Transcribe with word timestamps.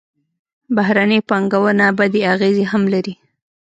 بهرنۍ 0.75 1.19
پانګونه 1.29 1.85
بدې 1.97 2.21
اغېزې 2.33 2.65
هم 2.71 2.83
لري. 2.93 3.13